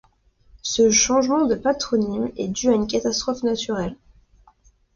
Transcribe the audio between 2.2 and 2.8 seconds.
est dû à